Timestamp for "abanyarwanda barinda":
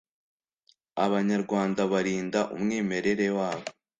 1.05-2.39